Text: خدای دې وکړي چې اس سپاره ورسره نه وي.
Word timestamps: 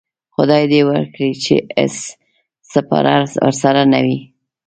خدای 0.35 0.63
دې 0.71 0.81
وکړي 0.89 1.31
چې 1.43 1.55
اس 1.83 1.95
سپاره 2.73 3.15
ورسره 3.45 3.81
نه 3.93 3.99
وي. 4.05 4.19